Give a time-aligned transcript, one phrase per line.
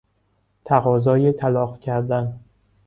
[0.65, 2.39] تقاضای طلاق کردن